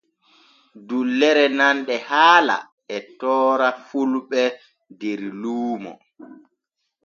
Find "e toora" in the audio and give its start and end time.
2.95-3.69